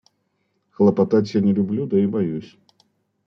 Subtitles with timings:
[0.71, 2.57] Хлопотать я не люблю, да и боюсь.